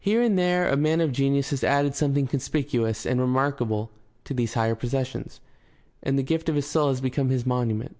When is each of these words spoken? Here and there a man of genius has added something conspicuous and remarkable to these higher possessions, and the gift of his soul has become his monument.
Here 0.03 0.23
and 0.23 0.35
there 0.35 0.67
a 0.67 0.75
man 0.75 0.99
of 0.99 1.11
genius 1.11 1.51
has 1.51 1.63
added 1.63 1.93
something 1.93 2.25
conspicuous 2.25 3.05
and 3.05 3.21
remarkable 3.21 3.91
to 4.23 4.33
these 4.33 4.55
higher 4.55 4.73
possessions, 4.73 5.39
and 6.01 6.17
the 6.17 6.23
gift 6.23 6.49
of 6.49 6.55
his 6.55 6.65
soul 6.65 6.87
has 6.89 7.01
become 7.01 7.29
his 7.29 7.45
monument. 7.45 7.89